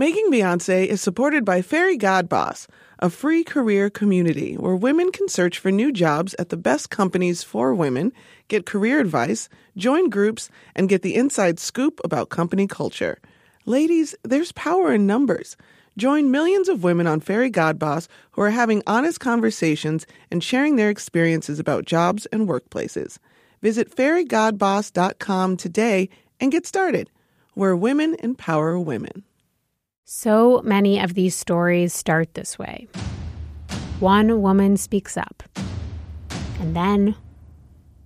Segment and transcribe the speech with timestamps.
[0.00, 2.68] Making Beyonce is supported by Fairygodboss,
[3.00, 7.42] a free career community where women can search for new jobs at the best companies
[7.42, 8.14] for women,
[8.48, 13.18] get career advice, join groups, and get the inside scoop about company culture.
[13.66, 15.54] Ladies, there's power in numbers.
[15.98, 21.58] Join millions of women on Fairygodboss who are having honest conversations and sharing their experiences
[21.58, 23.18] about jobs and workplaces.
[23.60, 26.08] Visit fairygodboss.com today
[26.40, 27.10] and get started,
[27.52, 29.24] where women empower women.
[30.12, 32.88] So many of these stories start this way.
[34.00, 35.44] One woman speaks up,
[36.58, 37.14] and then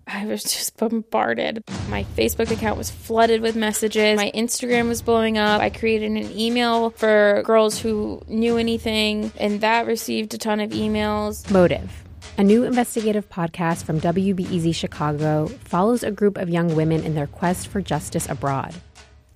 [0.07, 1.65] I was just bombarded.
[1.89, 4.19] My Facebook account was flooded with messages.
[4.19, 5.63] My Instagram was blowing up.
[5.63, 10.73] I created an email for girls who knew anything, and that received a ton of
[10.73, 11.51] emails.
[11.51, 12.05] Motive,
[12.37, 17.27] a new investigative podcast from WBEZ Chicago, follows a group of young women in their
[17.27, 18.75] quest for justice abroad.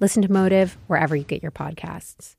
[0.01, 2.35] Listen to Motive wherever you get your podcasts.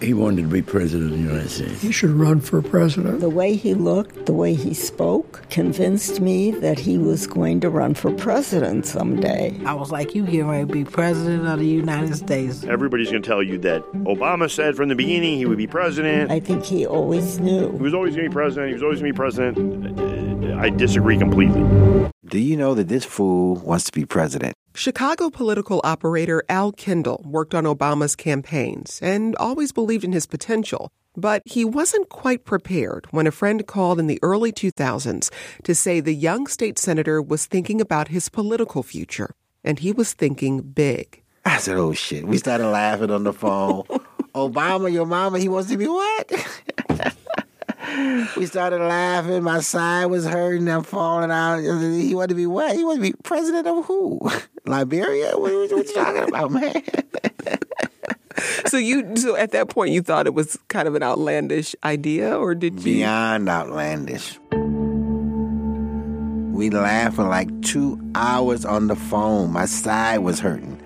[0.00, 1.82] He wanted to be president of the United States.
[1.82, 3.20] He should run for president.
[3.20, 7.70] The way he looked, the way he spoke, convinced me that he was going to
[7.70, 9.58] run for president someday.
[9.66, 12.62] I was like, you get ready to be president of the United States.
[12.64, 16.30] Everybody's going to tell you that Obama said from the beginning he would be president.
[16.30, 17.72] I think he always knew.
[17.72, 18.68] He was always going to be president.
[18.68, 20.58] He was always going to be president.
[20.58, 21.62] I disagree completely.
[22.26, 24.54] Do you know that this fool wants to be president?
[24.78, 30.92] Chicago political operator Al Kindle worked on Obama's campaigns and always believed in his potential.
[31.16, 35.32] But he wasn't quite prepared when a friend called in the early 2000s
[35.64, 39.34] to say the young state senator was thinking about his political future.
[39.64, 41.24] And he was thinking big.
[41.44, 42.28] I said, oh shit.
[42.28, 43.82] We started laughing on the phone.
[44.36, 46.32] Obama, your mama, he wants to be what?
[48.36, 49.42] we started laughing.
[49.42, 50.68] My side was hurting.
[50.68, 51.58] I'm falling out.
[51.58, 52.76] He wanted to be what?
[52.76, 54.20] He wanted to be president of who?
[54.66, 55.38] Liberia?
[55.38, 56.82] What, what, what you talking about, man?
[58.66, 62.36] so you, so at that point, you thought it was kind of an outlandish idea,
[62.36, 62.84] or did you?
[62.84, 64.38] Beyond outlandish.
[66.52, 69.52] We laughed for like two hours on the phone.
[69.52, 70.82] My side was hurting.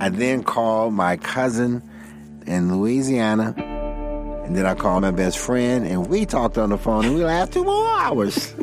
[0.00, 1.82] I then called my cousin
[2.46, 3.73] in Louisiana
[4.44, 7.24] and then I called my best friend, and we talked on the phone, and we
[7.24, 8.48] laughed two more hours.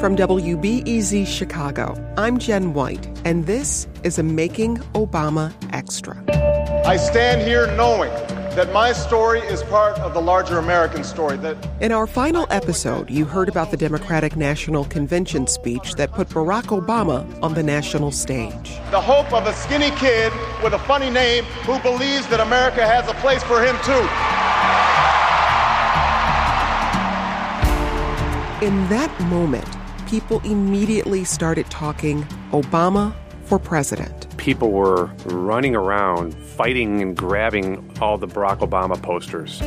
[0.00, 6.22] From WBEZ Chicago, I'm Jenn White, and this is a Making Obama Extra.
[6.84, 8.10] I stand here knowing
[8.54, 11.36] that my story is part of the larger American story.
[11.38, 16.28] That In our final episode, you heard about the Democratic National Convention speech that put
[16.28, 18.78] Barack Obama on the national stage.
[18.90, 23.08] The hope of a skinny kid with a funny name who believes that America has
[23.08, 24.06] a place for him too.
[28.66, 29.68] In that moment,
[30.06, 33.14] people immediately started talking Obama
[33.44, 34.31] for president.
[34.42, 39.62] People were running around, fighting and grabbing all the Barack Obama posters.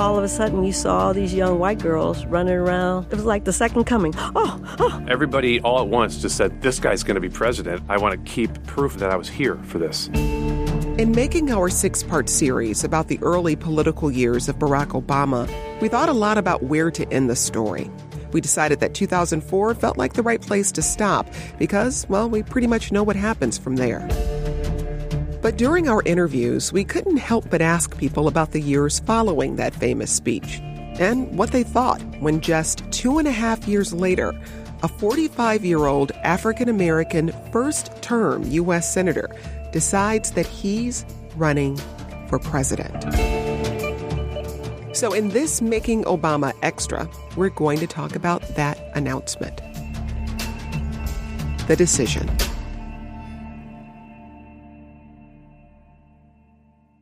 [0.00, 3.04] All of a sudden, you saw all these young white girls running around.
[3.04, 4.12] It was like the second coming.
[4.16, 5.04] Oh, oh.
[5.06, 7.84] Everybody all at once just said, This guy's going to be president.
[7.88, 10.08] I want to keep proof that I was here for this.
[10.08, 15.48] In making our six part series about the early political years of Barack Obama,
[15.80, 17.88] we thought a lot about where to end the story.
[18.36, 21.26] We decided that 2004 felt like the right place to stop
[21.58, 24.06] because, well, we pretty much know what happens from there.
[25.40, 29.74] But during our interviews, we couldn't help but ask people about the years following that
[29.74, 30.60] famous speech
[31.00, 34.38] and what they thought when just two and a half years later,
[34.82, 38.92] a 45 year old African American first term U.S.
[38.92, 39.34] Senator
[39.72, 41.78] decides that he's running
[42.28, 43.02] for president.
[44.96, 49.58] So, in this Making Obama Extra, we're going to talk about that announcement.
[51.68, 52.26] The decision.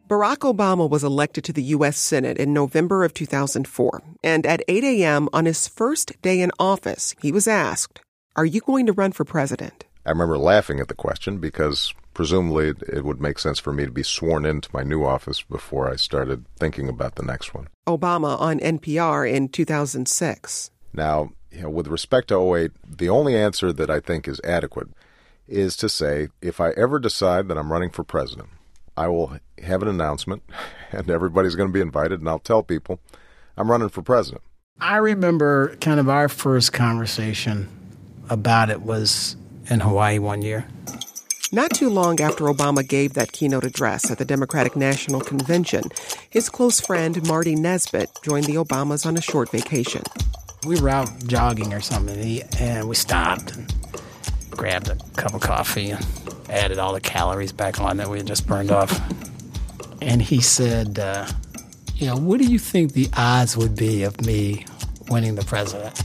[0.09, 1.97] Barack Obama was elected to the U.S.
[1.97, 5.28] Senate in November of 2004, and at 8 a.m.
[5.32, 8.00] on his first day in office, he was asked,
[8.34, 9.84] Are you going to run for president?
[10.05, 13.90] I remember laughing at the question because presumably it would make sense for me to
[13.90, 17.69] be sworn into my new office before I started thinking about the next one.
[17.87, 20.70] Obama on NPR in 2006.
[20.93, 24.88] Now, you know, with respect to 08, the only answer that I think is adequate
[25.46, 28.49] is to say if I ever decide that I'm running for president,
[28.96, 30.43] I will have an announcement
[30.93, 33.00] and everybody's going to be invited and I'll tell people
[33.56, 34.43] I'm running for president.
[34.81, 37.69] I remember kind of our first conversation
[38.28, 39.37] about it was
[39.70, 40.66] in Hawaii one year.
[41.55, 45.85] Not too long after Obama gave that keynote address at the Democratic National Convention,
[46.29, 50.03] his close friend Marty Nesbitt joined the Obamas on a short vacation.
[50.67, 53.55] We were out jogging or something, and, we stopped.
[53.55, 53.73] And
[54.51, 56.05] grabbed a cup of coffee and
[56.51, 59.00] added all the calories back on that we had just burned off.
[60.03, 61.29] And he said, uh,
[61.95, 64.67] You know, what do you think the odds would be of me
[65.09, 66.03] winning the president?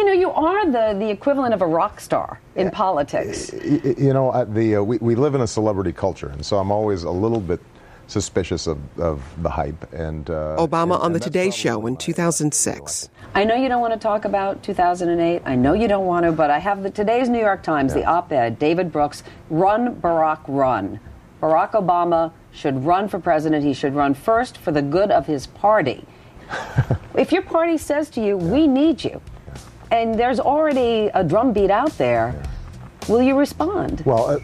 [0.00, 2.70] You know, you are the, the equivalent of a rock star in yeah.
[2.72, 3.52] politics.
[3.52, 7.02] You know, the uh, we, we live in a celebrity culture, and so I'm always
[7.02, 7.60] a little bit
[8.06, 9.92] suspicious of, of the hype.
[9.92, 13.10] And uh, Obama and, on the Today Show in 2006.
[13.34, 15.42] I know you don't want to talk about 2008.
[15.44, 18.00] I know you don't want to, but I have the today's New York Times, yeah.
[18.00, 20.98] the op-ed, David Brooks, "Run Barack, Run."
[21.42, 23.66] Barack Obama should run for president.
[23.66, 26.06] He should run first for the good of his party.
[27.14, 29.20] if your party says to you, "We need you,"
[29.90, 32.40] and there's already a drumbeat out there,
[33.08, 34.02] will you respond?
[34.04, 34.30] Well.
[34.30, 34.38] Uh,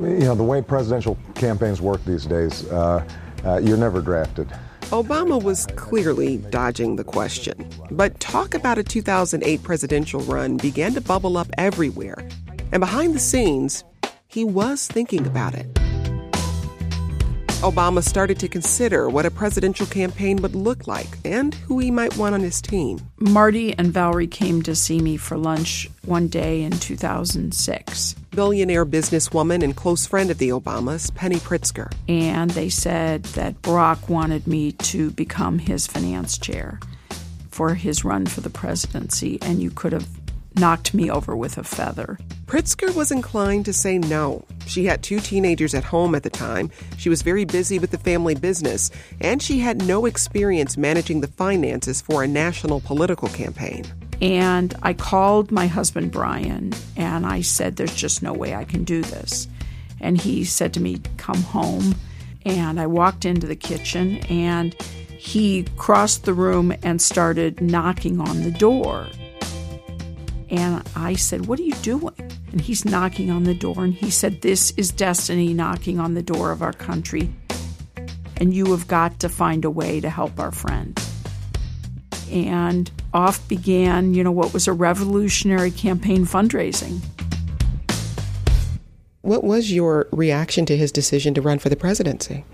[0.00, 3.04] you know, the way presidential campaigns work these days, uh,
[3.44, 4.48] uh, you're never drafted.
[4.90, 7.68] Obama was clearly dodging the question.
[7.90, 12.16] But talk about a 2008 presidential run began to bubble up everywhere.
[12.72, 13.84] And behind the scenes,
[14.28, 15.66] he was thinking about it.
[17.62, 22.16] Obama started to consider what a presidential campaign would look like and who he might
[22.16, 23.00] want on his team.
[23.18, 28.14] Marty and Valerie came to see me for lunch one day in 2006.
[28.30, 31.92] Billionaire businesswoman and close friend of the Obamas, Penny Pritzker.
[32.08, 36.78] And they said that Barack wanted me to become his finance chair
[37.50, 40.06] for his run for the presidency, and you could have
[40.58, 42.18] knocked me over with a feather.
[42.46, 44.44] Pritzker was inclined to say no.
[44.66, 47.98] She had two teenagers at home at the time, she was very busy with the
[47.98, 48.90] family business,
[49.20, 53.84] and she had no experience managing the finances for a national political campaign.
[54.20, 58.84] And I called my husband Brian and I said, There's just no way I can
[58.84, 59.46] do this.
[60.00, 61.94] And he said to me, Come home.
[62.44, 64.74] And I walked into the kitchen and
[65.18, 69.06] he crossed the room and started knocking on the door.
[70.50, 72.14] And I said, What are you doing?
[72.52, 73.84] And he's knocking on the door.
[73.84, 77.30] And he said, This is destiny knocking on the door of our country.
[78.36, 80.98] And you have got to find a way to help our friend.
[82.30, 87.00] And off began, you know, what was a revolutionary campaign fundraising.
[89.22, 92.44] What was your reaction to his decision to run for the presidency?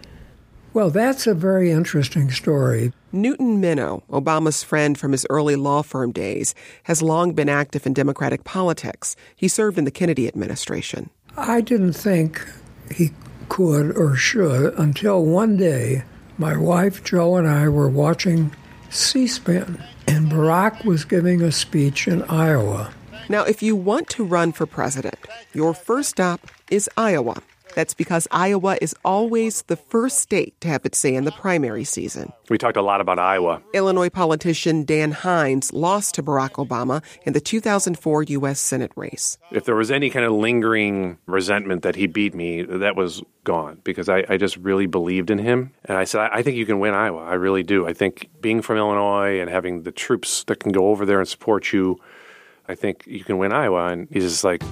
[0.75, 2.93] Well, that's a very interesting story.
[3.13, 6.53] Newton Minow, Obama's friend from his early law firm days,
[6.83, 9.15] has long been active in Democratic politics.
[9.37, 11.11] He served in the Kennedy administration.
[11.37, 12.45] I didn't think
[12.93, 13.13] he
[13.49, 16.03] could or should until one day
[16.39, 18.53] my wife Jo and I were watching
[18.91, 22.93] C SPAN, and Barack was giving a speech in Iowa.
[23.29, 25.19] Now, if you want to run for president,
[25.53, 27.45] your first stop is Iowa.
[27.75, 31.85] That's because Iowa is always the first state to have its say in the primary
[31.85, 32.33] season.
[32.49, 33.63] We talked a lot about Iowa.
[33.73, 38.61] Illinois politician Dan Hynes lost to Barack Obama in the 2004 U.S.
[38.61, 39.39] Senate race.
[39.51, 43.81] If there was any kind of lingering resentment that he beat me, that was gone
[43.85, 45.73] because I, I just really believed in him.
[45.85, 47.25] And I said, I, I think you can win Iowa.
[47.25, 47.87] I really do.
[47.87, 51.29] I think being from Illinois and having the troops that can go over there and
[51.29, 52.01] support you,
[52.69, 53.89] I think you can win Iowa.
[53.89, 54.63] And he's just like,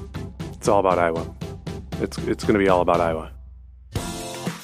[0.54, 1.51] it's all about Iowa.
[2.00, 3.30] It's, it's going to be all about Iowa.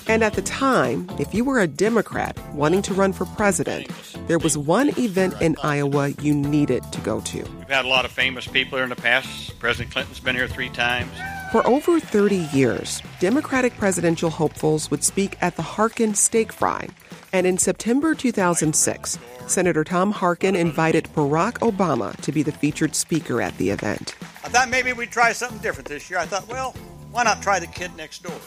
[0.09, 3.89] And at the time, if you were a Democrat wanting to run for president,
[4.27, 7.43] there was one event in Iowa you needed to go to.
[7.43, 9.59] We've had a lot of famous people here in the past.
[9.59, 11.11] President Clinton's been here three times.
[11.53, 16.89] For over 30 years, Democratic presidential hopefuls would speak at the Harkin Steak Fry,
[17.35, 23.43] And in September 2006, Senator Tom Harkin invited Barack Obama to be the featured speaker
[23.43, 24.15] at the event.
[24.43, 26.19] I thought maybe we'd try something different this year.
[26.19, 26.75] I thought, well,
[27.11, 28.39] why not try the kid next door?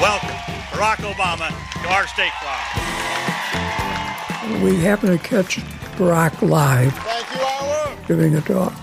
[0.00, 0.36] Welcome,
[0.70, 1.48] Barack Obama,
[1.82, 2.82] to our steak Fry.
[4.62, 5.56] We happened to catch
[5.96, 7.96] Barack live Thank you, Iowa.
[8.06, 8.74] giving a talk.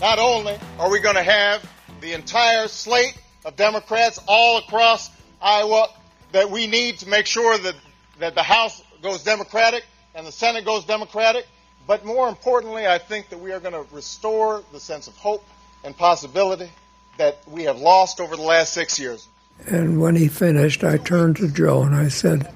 [0.00, 1.64] Not only are we going to have
[2.00, 5.10] the entire slate of Democrats all across
[5.40, 5.88] Iowa
[6.32, 7.76] that we need to make sure that,
[8.18, 9.84] that the House goes Democratic
[10.14, 11.46] and the Senate goes Democratic,
[11.86, 15.44] but more importantly, I think that we are going to restore the sense of hope
[15.84, 16.70] and possibility
[17.18, 19.28] that we have lost over the last six years.
[19.66, 22.52] And when he finished, I turned to Jo and I said,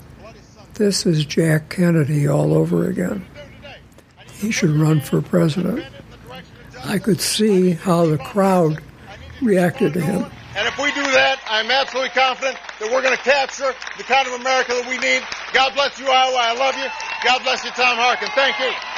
[0.75, 3.27] This is Jack Kennedy all over again.
[4.35, 5.85] He should run for president.
[6.85, 8.83] I could see how the crowd
[9.41, 10.27] reacted to him.
[10.55, 14.27] And if we do that, I'm absolutely confident that we're going to capture the kind
[14.27, 15.23] of America that we need.
[15.55, 16.37] God bless you, Iowa.
[16.39, 16.87] I love you.
[17.25, 18.29] God bless you, Tom Harkin.
[18.35, 18.92] Thank you.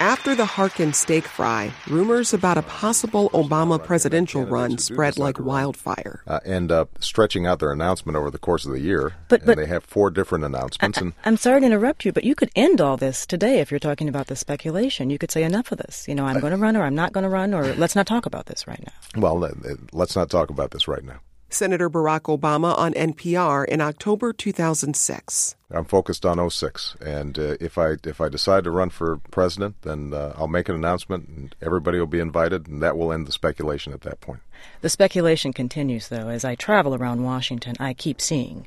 [0.00, 6.22] After the Harkin steak fry, rumors about a possible Obama presidential run spread like wildfire.
[6.26, 9.12] Uh, end up stretching out their announcement over the course of the year.
[9.28, 10.96] But- but- and they have four different announcements.
[10.98, 13.78] and I'm sorry to interrupt you, but you could end all this today if you're
[13.78, 15.10] talking about the speculation.
[15.10, 16.08] You could say enough of this.
[16.08, 18.06] You know, I'm going to run or I'm not going to run or let's not
[18.06, 19.20] talk about this right now.
[19.20, 19.50] well, uh,
[19.92, 21.20] let's not talk about this right now.
[21.52, 25.56] Senator Barack Obama on NPR in October 2006.
[25.70, 29.82] I'm focused on 06, and uh, if I if I decide to run for president,
[29.82, 33.26] then uh, I'll make an announcement, and everybody will be invited, and that will end
[33.26, 34.40] the speculation at that point.
[34.80, 36.28] The speculation continues, though.
[36.28, 38.66] As I travel around Washington, I keep seeing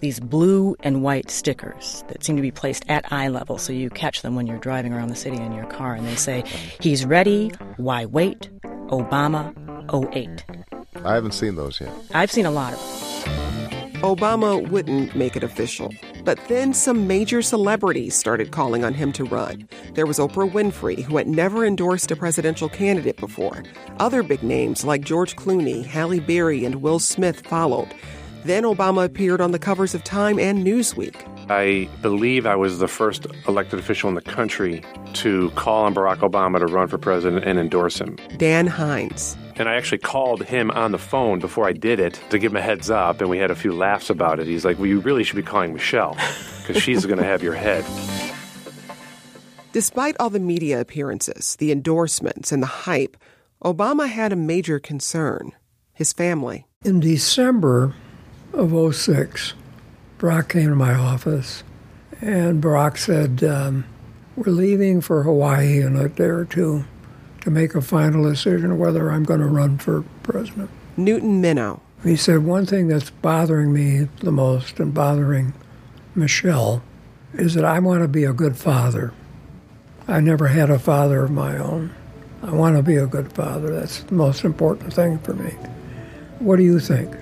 [0.00, 3.88] these blue and white stickers that seem to be placed at eye level so you
[3.88, 6.44] catch them when you're driving around the city in your car, and they say,
[6.80, 8.50] He's ready, why wait?
[8.88, 9.54] Obama
[10.14, 10.44] 08.
[11.04, 11.92] I haven't seen those yet.
[12.14, 13.02] I've seen a lot of them.
[14.02, 15.92] Obama wouldn't make it official.
[16.24, 19.68] But then some major celebrities started calling on him to run.
[19.94, 23.62] There was Oprah Winfrey, who had never endorsed a presidential candidate before.
[23.98, 27.88] Other big names like George Clooney, Halle Berry, and Will Smith followed.
[28.44, 31.14] Then Obama appeared on the covers of Time and Newsweek.
[31.48, 36.18] I believe I was the first elected official in the country to call on Barack
[36.18, 38.16] Obama to run for president and endorse him.
[38.36, 39.36] Dan Hynes.
[39.56, 42.56] And I actually called him on the phone before I did it to give him
[42.56, 44.46] a heads up, and we had a few laughs about it.
[44.46, 46.16] He's like, Well, you really should be calling Michelle
[46.58, 47.84] because she's going to have your head.
[49.72, 53.16] Despite all the media appearances, the endorsements, and the hype,
[53.64, 55.52] Obama had a major concern
[55.92, 56.66] his family.
[56.84, 57.94] In December
[58.52, 59.54] of 06,
[60.18, 61.62] Barack came to my office,
[62.20, 63.84] and Barack said, um,
[64.36, 66.84] We're leaving for Hawaii in a day or two
[67.42, 70.70] to make a final decision whether I'm going to run for president.
[70.96, 71.80] Newton Minow.
[72.02, 75.52] He said, One thing that's bothering me the most and bothering
[76.14, 76.82] Michelle
[77.34, 79.12] is that I want to be a good father.
[80.08, 81.94] I never had a father of my own.
[82.42, 83.72] I want to be a good father.
[83.74, 85.50] That's the most important thing for me.
[86.40, 87.14] What do you think?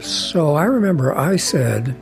[0.00, 1.96] So I remember I said,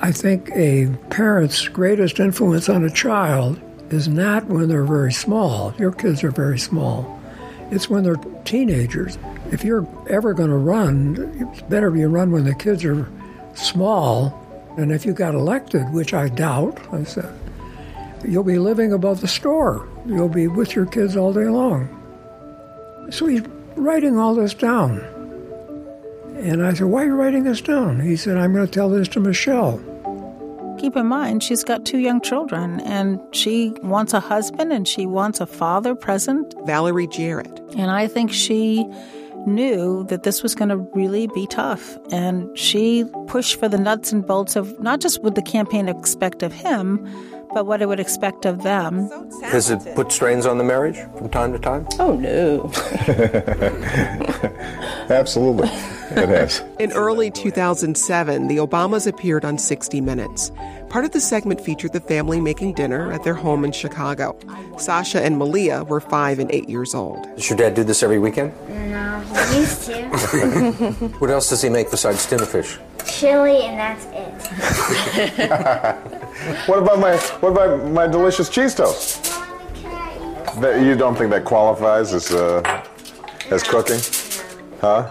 [0.00, 3.60] I think a parent's greatest influence on a child
[3.94, 5.72] is not when they're very small.
[5.78, 7.20] Your kids are very small.
[7.70, 9.18] It's when they're teenagers.
[9.50, 13.08] If you're ever going to run, it's better you run when the kids are
[13.54, 14.40] small.
[14.76, 17.32] And if you got elected, which I doubt, I said,
[18.26, 19.88] you'll be living above the store.
[20.06, 21.88] You'll be with your kids all day long.
[23.10, 23.42] So he's
[23.76, 24.98] writing all this down.
[26.36, 28.00] And I said, Why are you writing this down?
[28.00, 29.80] He said, I'm going to tell this to Michelle.
[30.78, 35.06] Keep in mind, she's got two young children, and she wants a husband and she
[35.06, 36.54] wants a father present.
[36.66, 37.60] Valerie Jarrett.
[37.76, 38.84] And I think she
[39.46, 41.98] knew that this was going to really be tough.
[42.10, 46.42] And she pushed for the nuts and bolts of not just what the campaign expect
[46.42, 47.06] of him,
[47.54, 49.08] but what it would expect of them.
[49.42, 51.86] Has it put strains on the marriage from time to time?
[51.98, 52.70] Oh, no.
[55.08, 56.62] Absolutely, it has.
[56.78, 60.50] In early 2007, the Obamas appeared on 60 Minutes.
[60.94, 64.38] Part of the segment featured the family making dinner at their home in Chicago.
[64.78, 67.24] Sasha and Malia were five and eight years old.
[67.34, 68.52] Does your dad do this every weekend?
[68.68, 69.18] No,
[69.50, 70.04] he used to.
[71.18, 72.78] What else does he make besides tuna fish?
[73.04, 74.34] Chili, and that's it.
[76.68, 79.24] What about my what about my delicious cheese toast?
[80.60, 82.62] That you don't think that qualifies as uh,
[83.50, 83.98] as cooking,
[84.80, 85.10] huh?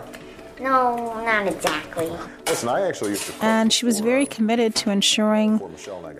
[0.59, 0.95] No,
[1.25, 2.11] not exactly.
[2.47, 3.33] Listen, I actually used to.
[3.45, 5.57] And she was very committed to ensuring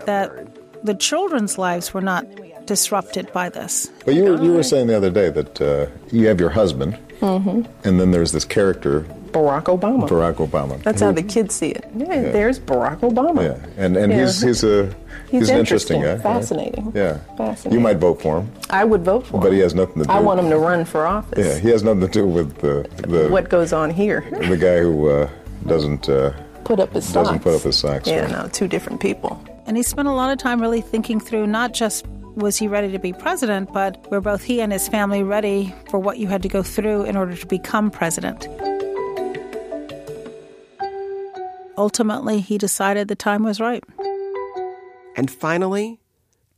[0.05, 0.47] that
[0.85, 2.25] the children's lives were not
[2.65, 3.89] disrupted by this.
[4.05, 6.97] But you were, you were saying the other day that uh, you have your husband,
[7.21, 7.61] Mm-hmm.
[7.87, 10.07] and then there's this character Barack Obama.
[10.07, 10.81] Barack Obama.
[10.83, 11.85] That's how the kids see it.
[11.97, 12.31] Yeah, Yeah.
[12.31, 13.41] there's Barack Obama.
[13.43, 14.19] Yeah, and and Yeah.
[14.21, 14.93] he's he's a
[15.31, 16.11] He's an interesting interesting, guy.
[16.13, 16.21] right?
[16.21, 16.91] fascinating.
[16.95, 17.73] Yeah, Fascinating.
[17.73, 19.41] you might vote for him, I would vote for him.
[19.43, 20.11] but he has nothing to do.
[20.13, 21.43] I want him to run for office.
[21.45, 24.23] Yeah, he has nothing to do with the the What goes on here?
[24.47, 25.27] the guy who uh,
[25.65, 26.31] doesn't uh,
[26.65, 27.43] Put up his doesn't socks.
[27.43, 28.07] put up his socks.
[28.07, 28.31] Yeah, right?
[28.31, 29.41] no, two different people.
[29.65, 32.91] And he spent a lot of time really thinking through not just was he ready
[32.91, 36.41] to be president, but were both he and his family ready for what you had
[36.43, 38.47] to go through in order to become president.
[41.77, 43.83] Ultimately, he decided the time was right.
[45.15, 45.99] And finally,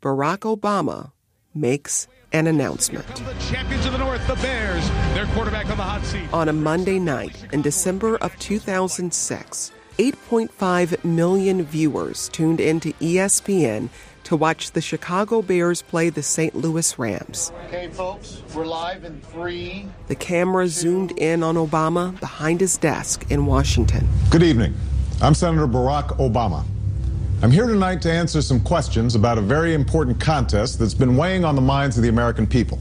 [0.02, 1.12] Barack Obama
[1.54, 3.06] makes an announcement.
[3.40, 4.88] Champions of the North, the Bears.
[5.14, 6.28] Their quarterback on the hot seat.
[6.34, 13.90] On a Monday night in December of 2006, 8.5 million viewers tuned into ESPN
[14.26, 16.56] to watch the Chicago Bears play the St.
[16.56, 17.52] Louis Rams.
[17.68, 19.88] Okay, folks, we're live in three.
[20.08, 24.08] The camera zoomed in on Obama behind his desk in Washington.
[24.32, 24.74] Good evening.
[25.22, 26.66] I'm Senator Barack Obama.
[27.42, 31.46] I'm here tonight to answer some questions about a very important contest that's been weighing
[31.46, 32.80] on the minds of the American people.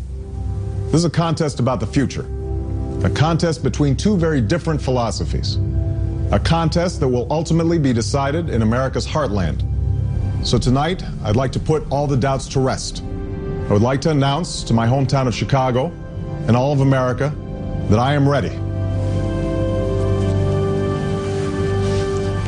[0.86, 2.26] This is a contest about the future,
[3.04, 5.58] a contest between two very different philosophies,
[6.32, 9.62] a contest that will ultimately be decided in America's heartland.
[10.44, 13.04] So tonight, I'd like to put all the doubts to rest.
[13.04, 15.92] I would like to announce to my hometown of Chicago
[16.48, 17.32] and all of America
[17.90, 18.58] that I am ready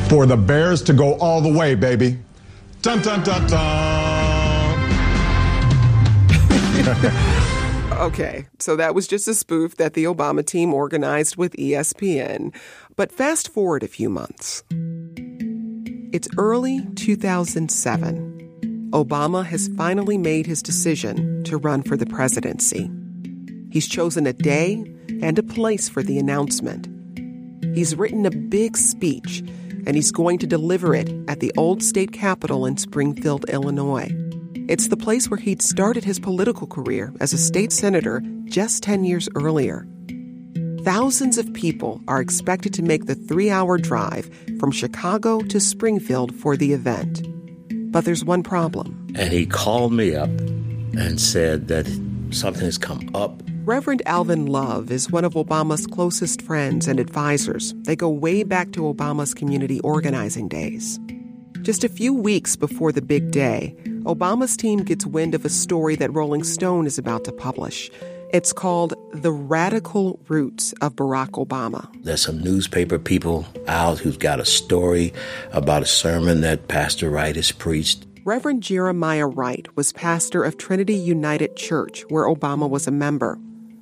[0.09, 2.17] for the Bears to go all the way, baby.
[2.81, 4.57] Dun dun dun dun.
[7.97, 12.53] Okay, so that was just a spoof that the Obama team organized with ESPN.
[12.95, 14.63] But fast forward a few months.
[16.13, 18.89] It's early 2007.
[18.93, 22.91] Obama has finally made his decision to run for the presidency.
[23.71, 24.85] He's chosen a day
[25.21, 26.87] and a place for the announcement.
[27.75, 29.43] He's written a big speech,
[29.87, 34.09] and he's going to deliver it at the old state capitol in Springfield, Illinois.
[34.67, 39.05] It's the place where he'd started his political career as a state senator just 10
[39.05, 39.87] years earlier.
[40.81, 46.35] Thousands of people are expected to make the three hour drive from Chicago to Springfield
[46.35, 47.25] for the event.
[47.89, 49.07] But there's one problem.
[49.15, 51.87] And he called me up and said that
[52.31, 53.41] something has come up.
[53.67, 57.73] Reverend Alvin Love is one of Obama's closest friends and advisors.
[57.79, 60.97] They go way back to Obama's community organizing days.
[61.63, 65.97] Just a few weeks before the big day, Obama's team gets wind of a story
[65.97, 67.91] that Rolling Stone is about to publish.
[68.31, 71.93] It's called The Radical Roots of Barack Obama.
[72.03, 75.11] There's some newspaper people out who've got a story
[75.51, 78.07] about a sermon that Pastor Wright has preached.
[78.23, 83.37] Reverend Jeremiah Wright was pastor of Trinity United Church, where Obama was a member.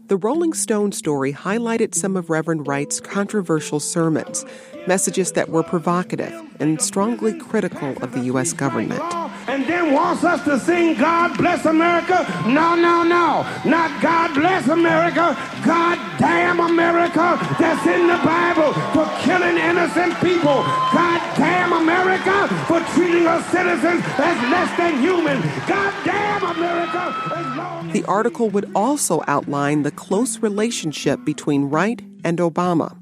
[0.07, 4.45] The Rolling Stone story highlighted some of Reverend Wright's controversial sermons,
[4.85, 8.53] messages that were provocative and strongly critical of the U.S.
[8.53, 9.01] government.
[9.47, 12.23] And then wants us to sing God Bless America.
[12.45, 13.47] No, no, no.
[13.65, 15.35] Not God Bless America.
[15.65, 20.63] God damn America that's in the Bible for killing innocent people.
[20.93, 25.41] God damn America for treating us citizens as less than human.
[25.67, 32.97] God damn America The article would also outline the close relationship between Wright and Obama.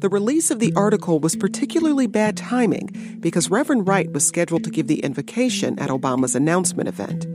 [0.00, 4.70] The release of the article was particularly bad timing because Reverend Wright was scheduled to
[4.70, 7.26] give the invocation at Obama's announcement event.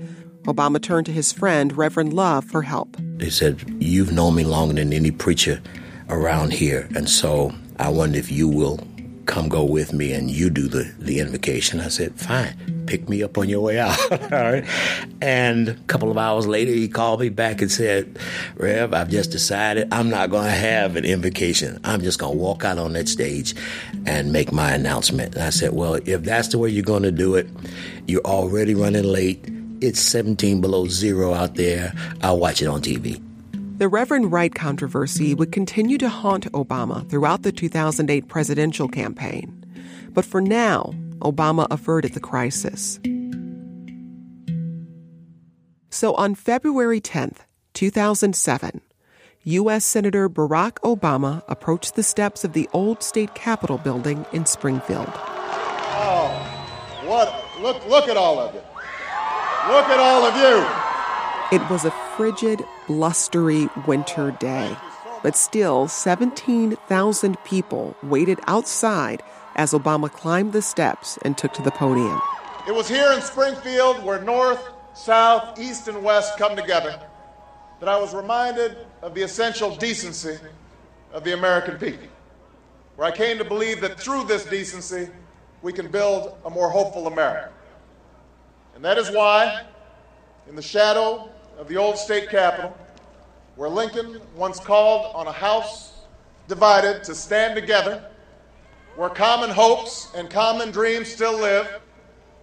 [0.47, 2.97] Obama turned to his friend, Reverend Love, for help.
[3.19, 5.61] He said, You've known me longer than any preacher
[6.09, 8.79] around here, and so I wonder if you will
[9.25, 11.81] come go with me and you do the, the invocation.
[11.81, 13.99] I said, Fine, pick me up on your way out.
[14.11, 14.63] All right.
[15.21, 18.17] And a couple of hours later, he called me back and said,
[18.55, 21.77] Rev, I've just decided I'm not going to have an invocation.
[21.83, 23.53] I'm just going to walk out on that stage
[24.05, 25.35] and make my announcement.
[25.35, 27.49] And I said, Well, if that's the way you're going to do it,
[28.07, 29.56] you're already running late.
[29.79, 31.93] It's 17 below zero out there.
[32.21, 33.21] I'll watch it on TV.
[33.77, 39.53] The Reverend Wright controversy would continue to haunt Obama throughout the 2008 presidential campaign.
[40.09, 42.99] But for now, Obama averted the crisis.
[45.91, 47.37] So on February 10th,
[47.75, 48.81] 2007,
[49.43, 49.85] U.S.
[49.85, 55.11] Senator Barack Obama approached the steps of the old state capitol building in Springfield.
[55.13, 56.29] Oh,
[57.05, 57.43] what?
[57.61, 58.61] Look, look at all of you.
[59.67, 60.65] Look at all of you.
[61.51, 64.77] It was a frigid, blustery winter day,
[65.23, 69.21] but still 17,000 people waited outside
[69.57, 72.21] as Obama climbed the steps and took to the podium.
[72.65, 74.61] It was here in Springfield where North,
[74.93, 76.97] South, East, and West come together
[77.81, 80.37] that I was reminded of the essential decency
[81.11, 82.07] of the American people.
[82.95, 85.09] where I came to believe that through this decency,
[85.61, 87.51] we can build a more hopeful America.
[88.77, 89.63] And that is why,
[90.47, 92.77] in the shadow of the old state capitol,
[93.55, 95.93] where Lincoln once called on a house
[96.47, 98.05] divided to stand together,
[98.95, 101.67] where common hopes and common dreams still live,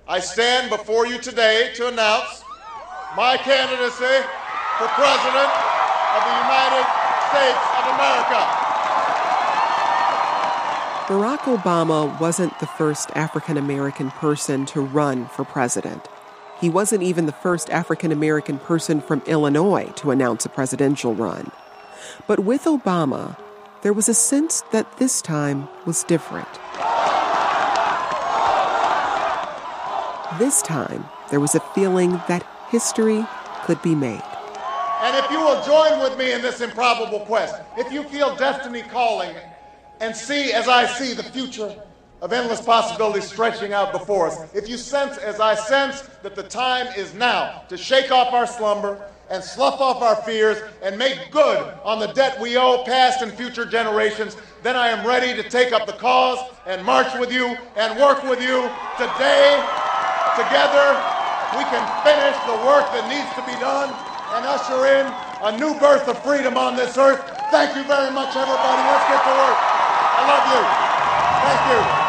[0.08, 2.42] I stand before you today to announce
[3.16, 4.26] my candidacy
[4.78, 6.84] for President of the United
[7.30, 8.40] States of America.
[11.06, 16.08] Barack Obama wasn't the first African American person to run for president.
[16.60, 21.50] He wasn't even the first African American person from Illinois to announce a presidential run.
[22.26, 23.36] But with Obama,
[23.82, 26.48] there was a sense that this time was different.
[30.38, 33.24] This time, there was a feeling that history
[33.64, 34.22] could be made.
[35.02, 38.82] And if you will join with me in this improbable quest, if you feel destiny
[38.82, 39.36] calling
[40.00, 41.74] and see as I see the future
[42.24, 46.42] of endless possibilities stretching out before us, if you sense as I sense that the
[46.42, 51.30] time is now to shake off our slumber and slough off our fears and make
[51.30, 55.46] good on the debt we owe past and future generations, then I am ready to
[55.50, 59.60] take up the cause and march with you and work with you today.
[60.32, 60.96] Together,
[61.60, 63.92] we can finish the work that needs to be done
[64.32, 65.04] and usher in
[65.44, 67.20] a new birth of freedom on this earth.
[67.52, 68.80] Thank you very much, everybody.
[68.88, 69.58] Let's get to work.
[69.60, 70.62] I love you.
[71.44, 72.03] Thank you.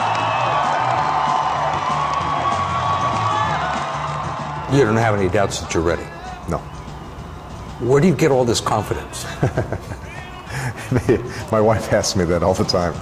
[4.76, 6.04] You don't have any doubts that you're ready?
[6.50, 6.58] No.
[7.80, 9.24] Where do you get all this confidence?
[11.50, 12.94] My wife asks me that all the time.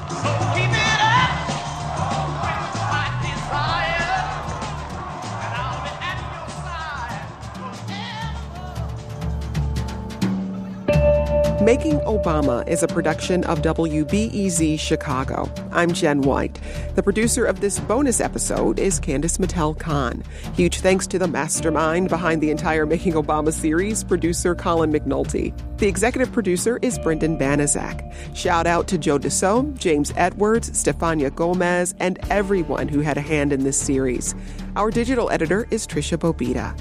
[11.64, 15.50] Making Obama is a production of WBEZ Chicago.
[15.72, 16.60] I'm Jenn White.
[16.96, 20.24] The producer of this bonus episode is Candice Mattel Khan.
[20.56, 25.58] Huge thanks to the mastermind behind the entire Making Obama series, producer Colin McNulty.
[25.78, 28.36] The executive producer is Brendan Banaszak.
[28.36, 33.54] Shout out to Joe DeSo, James Edwards, Stefania Gomez, and everyone who had a hand
[33.54, 34.36] in this series.
[34.76, 36.78] Our digital editor is Tricia Bobeda.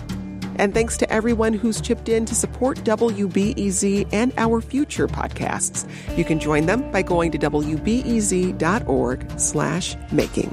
[0.56, 5.88] And thanks to everyone who's chipped in to support WBEZ and our future podcasts.
[6.16, 10.52] You can join them by going to wbez.org slash making.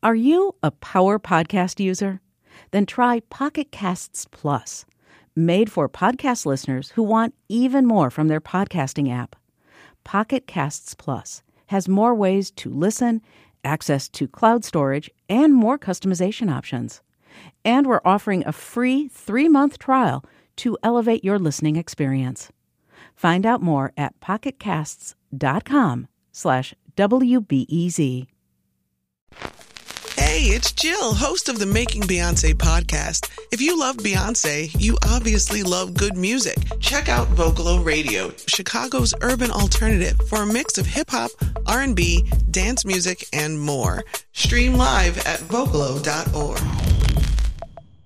[0.00, 2.20] Are you a power podcast user?
[2.70, 4.86] Then try Pocket Casts Plus
[5.38, 9.36] made for podcast listeners who want even more from their podcasting app.
[10.04, 13.20] Pocket Casts Plus has more ways to listen,
[13.62, 17.02] access to cloud storage, and more customization options.
[17.64, 20.24] And we're offering a free three month trial
[20.56, 22.50] to elevate your listening experience.
[23.14, 28.26] Find out more at pocketcasts.com slash WBEZ.
[30.38, 33.28] Hey, it's Jill, host of the Making Beyonce podcast.
[33.50, 36.56] If you love Beyonce, you obviously love good music.
[36.78, 41.32] Check out Vocalo Radio, Chicago's urban alternative for a mix of hip hop,
[41.66, 44.04] R&B, dance music, and more.
[44.32, 46.87] Stream live at vocalo.org.